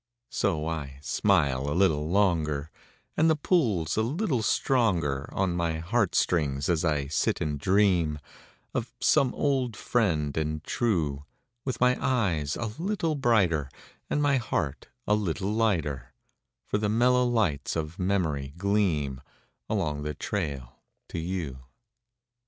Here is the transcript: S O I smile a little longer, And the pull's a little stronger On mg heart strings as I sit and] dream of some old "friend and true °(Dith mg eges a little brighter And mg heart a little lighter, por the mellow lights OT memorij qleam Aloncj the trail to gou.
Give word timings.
S 0.31 0.43
O 0.45 0.65
I 0.67 0.97
smile 0.99 1.69
a 1.69 1.77
little 1.77 2.09
longer, 2.09 2.71
And 3.15 3.29
the 3.29 3.35
pull's 3.35 3.97
a 3.97 4.01
little 4.01 4.41
stronger 4.41 5.29
On 5.31 5.55
mg 5.55 5.81
heart 5.81 6.15
strings 6.15 6.69
as 6.69 6.83
I 6.83 7.05
sit 7.05 7.39
and] 7.39 7.59
dream 7.59 8.17
of 8.73 8.95
some 8.99 9.31
old 9.35 9.77
"friend 9.77 10.35
and 10.35 10.63
true 10.63 11.25
°(Dith 11.67 11.77
mg 11.77 11.99
eges 11.99 12.57
a 12.59 12.81
little 12.81 13.13
brighter 13.13 13.69
And 14.09 14.21
mg 14.21 14.39
heart 14.39 14.87
a 15.05 15.13
little 15.13 15.53
lighter, 15.53 16.15
por 16.67 16.79
the 16.79 16.89
mellow 16.89 17.23
lights 17.23 17.77
OT 17.77 17.97
memorij 17.99 18.55
qleam 18.57 19.19
Aloncj 19.69 20.03
the 20.03 20.15
trail 20.15 20.79
to 21.09 21.21
gou. 21.21 21.59